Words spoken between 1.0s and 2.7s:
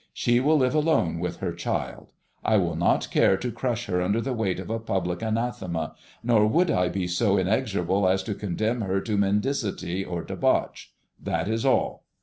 with her child. I